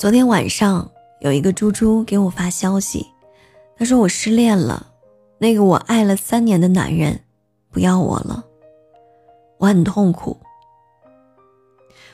[0.00, 3.06] 昨天晚上有一个猪猪给我发消息，
[3.76, 4.86] 他说我失恋了，
[5.36, 7.20] 那个我爱了三年的男人
[7.70, 8.42] 不要我了，
[9.58, 10.38] 我很痛苦。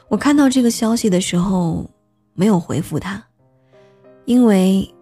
[0.09, 1.88] 我看到这个消息的时候
[2.35, 3.25] 没有回复他，
[4.25, 4.93] 因为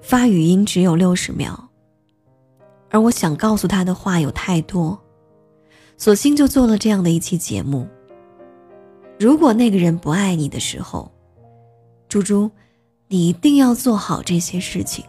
[0.00, 1.68] 发语音只有六十秒，
[2.88, 4.98] 而我想告诉他的话有太多，
[5.98, 7.86] 索性就做了这样的一期节目。
[9.20, 11.10] 如果那个人不爱你的时候，
[12.14, 12.48] 猪猪，
[13.08, 15.04] 你一定要做好这些事情。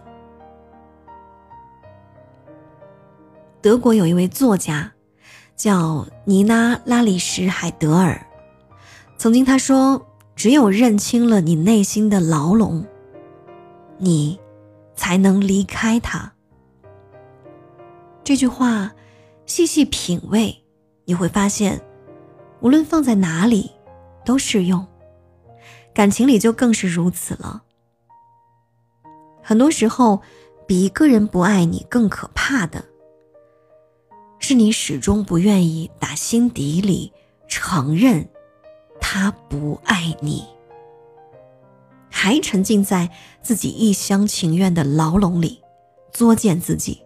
[3.62, 4.92] 德国有一位作家，
[5.56, 8.26] 叫尼娜·拉里什海德尔，
[9.20, 10.04] 曾经他说
[10.36, 12.84] ：“只有认清了你内心的牢笼，
[14.00, 14.40] 你
[14.96, 16.34] 才能离开它。”
[18.26, 18.92] 这句话，
[19.46, 20.64] 细细品味，
[21.04, 21.80] 你会发现，
[22.62, 23.70] 无论放在哪里，
[24.26, 24.84] 都适用。
[25.96, 27.64] 感情里就更是如此了。
[29.42, 30.22] 很多时候，
[30.68, 32.84] 比一个人不爱你更可怕的，
[34.38, 37.14] 是你始终不愿意打心底里
[37.48, 38.28] 承认
[39.00, 40.44] 他不爱你，
[42.10, 43.10] 还沉浸在
[43.42, 45.62] 自己一厢情愿的牢笼里
[46.12, 47.02] 作践自己。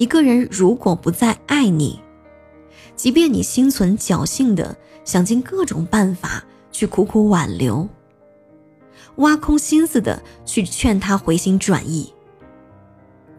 [0.00, 2.00] 一个人如果不再爱你，
[2.96, 4.76] 即便你心存侥幸的。
[5.08, 7.88] 想尽各种办法去苦苦挽留，
[9.16, 12.12] 挖空心思的去劝他回心转意，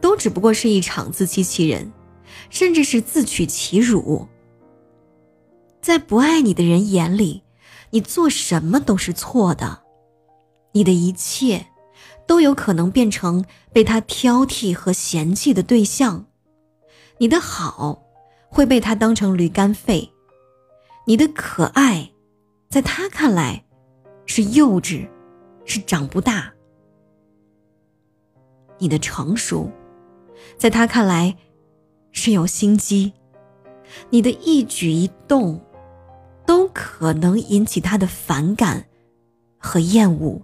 [0.02, 1.92] 都只不过是一场自欺欺人，
[2.50, 4.28] 甚至是自取其辱。
[5.80, 7.44] 在不爱你的人眼里，
[7.92, 9.84] 你做什么都是错的，
[10.72, 11.68] 你的一切
[12.26, 16.26] 都有可能变成被他挑剔和嫌弃的对象，
[17.20, 18.02] 你的好
[18.48, 20.12] 会被他当成驴肝肺。
[21.10, 22.08] 你的可爱，
[22.70, 23.66] 在他看来
[24.28, 25.10] 是幼稚，
[25.66, 26.54] 是长不大；
[28.78, 29.72] 你的成熟，
[30.56, 31.36] 在他看来
[32.12, 33.12] 是有心机；
[34.12, 35.60] 你的一举一动，
[36.46, 38.86] 都可能引起他的反感
[39.58, 40.40] 和厌恶。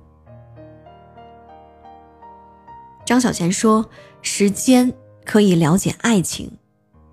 [3.06, 3.88] 张小娴说
[4.24, 4.92] ：“时间
[5.24, 6.52] 可以了解爱情，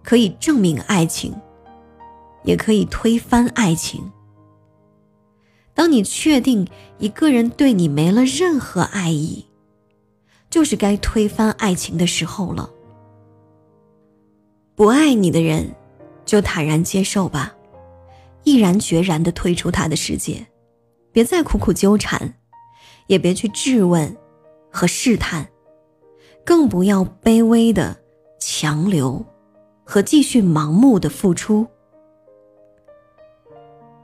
[0.02, 1.38] 可以证明爱情。”
[2.44, 4.10] 也可以推翻爱情。
[5.74, 9.46] 当你确定一个人对你没了任何爱意，
[10.50, 12.70] 就是该推翻爱情的时候了。
[14.74, 15.74] 不爱你的人，
[16.24, 17.54] 就坦然接受吧，
[18.44, 20.46] 毅然决然的退出他的世界，
[21.10, 22.34] 别再苦苦纠缠，
[23.06, 24.16] 也别去质问
[24.70, 25.48] 和试探，
[26.44, 27.96] 更不要卑微的
[28.38, 29.24] 强留
[29.84, 31.66] 和继续盲目的付出。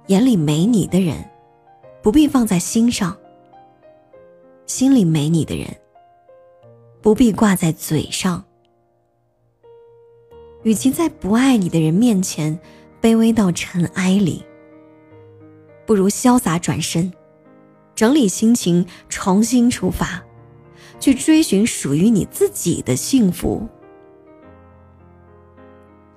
[0.09, 1.23] 眼里没你的人，
[2.03, 3.15] 不必放在心上；
[4.67, 5.69] 心里没你的人，
[7.03, 8.43] 不必挂在嘴上。
[10.63, 12.59] 与其在不爱你的人面前
[13.03, 14.43] 卑微到尘埃里，
[15.87, 17.13] 不如潇洒转身，
[17.95, 20.25] 整理心情，重新出发，
[20.99, 23.69] 去追寻属于你自己的幸福。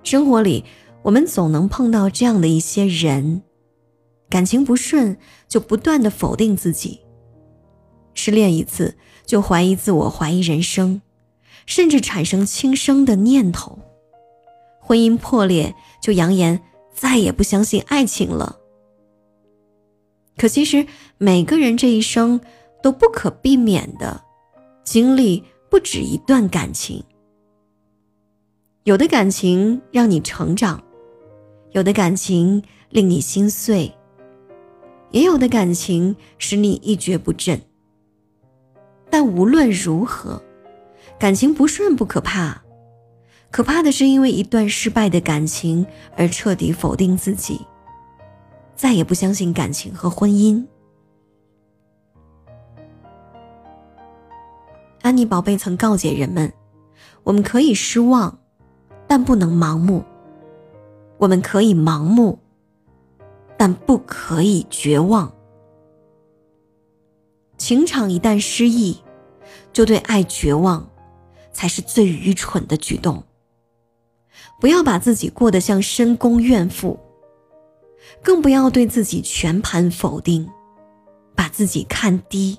[0.03, 0.63] 生活里，
[1.03, 3.43] 我们总能碰到这样的一些人。
[4.31, 5.17] 感情不顺，
[5.49, 7.01] 就不断的否定自己；
[8.13, 11.01] 失恋一次，就怀疑自我，怀疑人生，
[11.65, 13.77] 甚至产生轻生的念头；
[14.79, 16.61] 婚姻破裂，就扬言
[16.93, 18.57] 再也不相信爱情了。
[20.37, 20.87] 可其实，
[21.17, 22.39] 每个人这一生
[22.81, 24.21] 都不可避免的
[24.85, 27.03] 经历不止一段感情，
[28.85, 30.81] 有的感情让你成长，
[31.73, 33.93] 有的感情令你心碎。
[35.11, 37.61] 也有的感情使你一蹶不振，
[39.09, 40.41] 但无论如何，
[41.19, 42.61] 感情不顺不可怕，
[43.51, 45.85] 可怕的是因为一段失败的感情
[46.15, 47.59] 而彻底否定自己，
[48.75, 50.65] 再也不相信感情和婚姻。
[55.01, 56.53] 安妮宝贝曾告诫人们：
[57.23, 58.39] 我们可以失望，
[59.07, 60.01] 但不能盲目；
[61.17, 62.39] 我们可以盲目。
[63.63, 65.31] 但不可以绝望。
[67.59, 68.97] 情场一旦失意，
[69.71, 70.89] 就对爱绝望，
[71.53, 73.23] 才是最愚蠢的举动。
[74.59, 76.99] 不要把自己过得像深宫怨妇，
[78.23, 80.49] 更不要对自己全盘否定，
[81.35, 82.57] 把自己看低。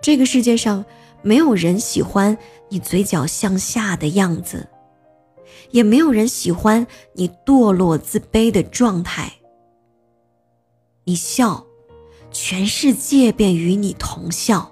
[0.00, 0.82] 这个世界上
[1.20, 2.38] 没有人喜欢
[2.70, 4.66] 你嘴角向下的样子。
[5.70, 9.32] 也没有人喜欢你堕落自卑的状态。
[11.04, 11.64] 你笑，
[12.30, 14.70] 全世界便与你同笑；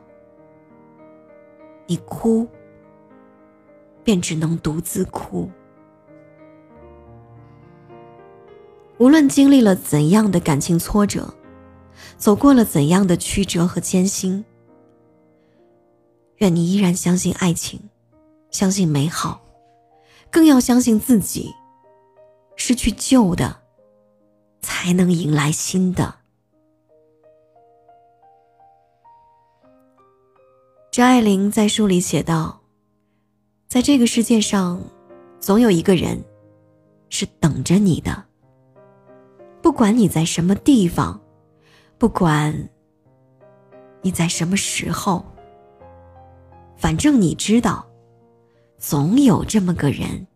[1.86, 2.46] 你哭，
[4.04, 5.50] 便只能独自哭。
[8.98, 11.34] 无论经历了怎样的感情挫折，
[12.16, 14.44] 走过了怎样的曲折和艰辛，
[16.36, 17.80] 愿你依然相信爱情，
[18.50, 19.42] 相信美好，
[20.36, 21.54] 更要相信自己。
[22.56, 23.56] 失去旧的，
[24.60, 26.14] 才能迎来新的。
[30.92, 32.60] 张爱玲在书里写道
[33.66, 34.78] ：“在这个世界上，
[35.40, 36.22] 总有一个人
[37.08, 38.22] 是等着你的。
[39.62, 41.18] 不管你在什么地方，
[41.96, 42.68] 不管
[44.02, 45.24] 你在什么时候，
[46.76, 47.86] 反正你知道，
[48.78, 50.26] 总有这么个人。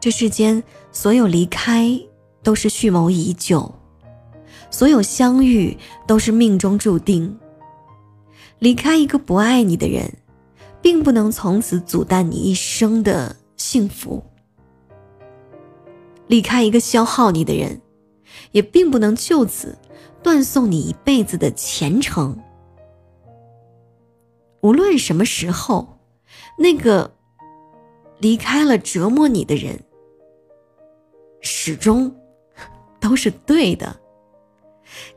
[0.00, 2.00] 这世间所有离开，
[2.42, 3.72] 都是蓄谋已久。”
[4.70, 5.76] 所有相遇
[6.06, 7.38] 都是命中注定。
[8.58, 10.10] 离开一个不爱你的人，
[10.80, 14.22] 并不能从此阻断你一生的幸福；
[16.26, 17.80] 离开一个消耗你的人，
[18.52, 19.76] 也并不能就此
[20.22, 22.38] 断送你一辈子的前程。
[24.62, 25.98] 无论什么时候，
[26.56, 27.16] 那个
[28.18, 29.84] 离开了折磨你的人，
[31.40, 32.14] 始终
[33.00, 34.00] 都是对的。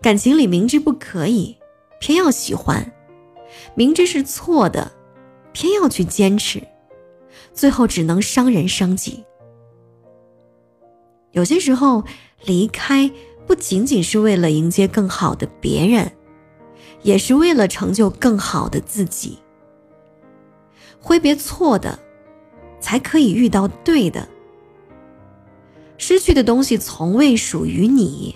[0.01, 1.57] 感情里明知不可以，
[2.00, 2.92] 偏要喜欢；
[3.75, 4.92] 明知是错的，
[5.53, 6.63] 偏要去坚持，
[7.53, 9.24] 最后只能伤人伤己。
[11.33, 12.03] 有些时候，
[12.45, 13.12] 离开
[13.45, 16.12] 不仅仅是为了迎接更好的别人，
[17.06, 19.38] 也是为了成就更好的自己。
[21.00, 22.00] 挥别错的，
[22.81, 24.28] 才可以遇到对的。
[26.00, 28.36] 失去的东西从未属于你。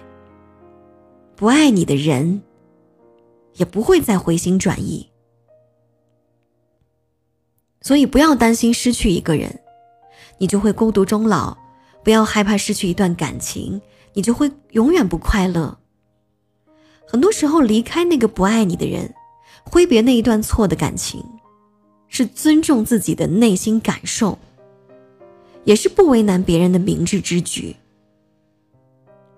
[1.36, 2.44] 不爱你的人，
[3.56, 5.10] 也不会再回心转意。
[7.82, 9.62] 所以不要担心失去一个人，
[10.38, 11.58] 你就会孤独终老；
[12.04, 13.82] 不要害怕失去一段感情，
[14.14, 15.79] 你就会永远不快乐。
[17.10, 19.14] 很多时候，离开那个不爱你的人，
[19.64, 21.26] 挥别那一段错的感情，
[22.08, 24.38] 是尊重自己的内心感受，
[25.64, 27.76] 也是不为难别人的明智之举。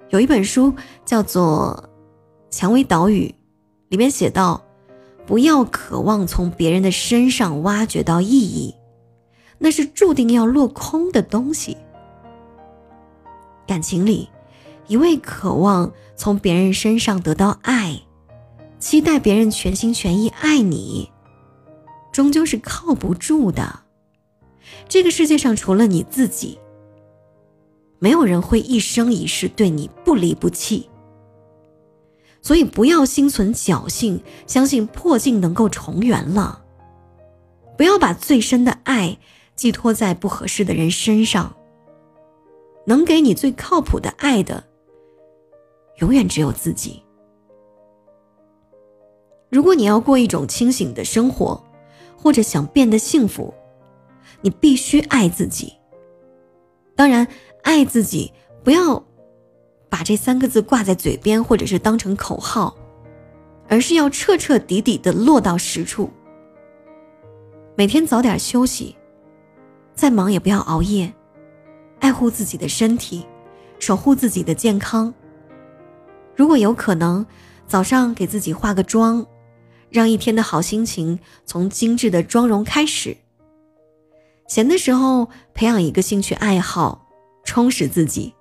[0.09, 0.73] 有一本书
[1.06, 1.88] 叫做。
[2.53, 3.33] 蔷薇岛屿，
[3.88, 4.62] 里面写道
[5.25, 8.75] ：“不要渴望从别人的身上挖掘到意义，
[9.57, 11.77] 那是注定要落空的东西。
[13.65, 14.27] 感情里，
[14.88, 18.01] 一味渴望从别人身上得到爱，
[18.80, 21.10] 期待别人全心全意爱你，
[22.12, 23.81] 终究是靠不住的。
[24.88, 26.60] 这个世界上除了你自己，
[28.00, 30.89] 没有人会一生一世对你不离不弃。”
[32.44, 36.63] 所以不要心存侥幸，相信破镜能够重圆了。
[37.78, 39.19] 不要把最深的爱
[39.56, 41.56] 寄托在不合适的人身上。
[42.88, 44.63] 能给你最靠谱的爱的，
[45.98, 47.04] 永远只有自己。
[49.50, 51.62] 如果你要过一种清醒的生活，
[52.18, 53.54] 或者想变得幸福，
[54.42, 55.74] 你必须爱自己。
[56.96, 57.28] 当然，
[57.64, 58.32] 爱自己
[58.64, 59.04] 不要。
[59.90, 62.74] 把这三个字挂在嘴边，或者是当成口号，
[63.68, 66.10] 而是要彻彻底底的落到实处。
[67.76, 68.95] 每天早点休息，
[69.94, 71.14] 再忙也不要熬夜，
[72.00, 73.26] 爱护自己的身体，
[73.80, 75.14] 守护自己的健康。
[76.35, 77.26] 如果有可能，
[77.68, 79.26] 早上给自己化个妆，
[79.90, 83.18] 让一天的好心情从精致的妆容开始。
[84.47, 87.07] 闲的时候，培养一个兴趣爱好，
[87.44, 88.33] 充实自己。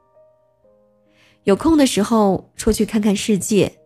[1.44, 3.78] 有空的时候出去看看世界，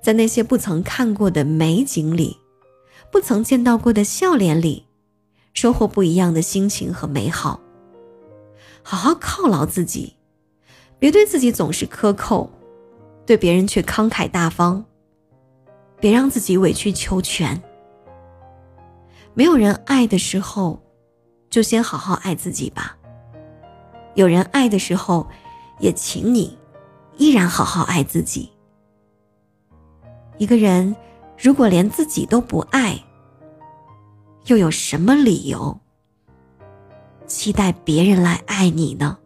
[0.00, 2.38] 在那些不曾看过的美景里，
[3.10, 4.86] 不曾见到过的笑脸里，
[5.52, 7.60] 收获不一样的心情和美好。
[8.82, 10.16] 好好犒劳自己，
[10.98, 12.50] 别对自己总是苛扣，
[13.30, 14.84] 对别人却慷慨大方。
[16.00, 17.62] 别让自己委曲求全。
[19.34, 20.82] 没有人爱的时候，
[21.48, 22.98] 就先好好爱自己吧。
[24.16, 25.28] 有人爱的时候，
[25.78, 26.58] 也请你。
[27.18, 28.50] 依然好好爱自己。
[30.36, 30.96] 一个人
[31.38, 32.98] 如果连自己都不爱，
[34.46, 35.78] 又有什么理由
[37.28, 39.19] 期待别人来爱你呢？